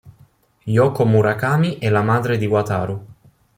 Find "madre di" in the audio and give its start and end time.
2.01-2.47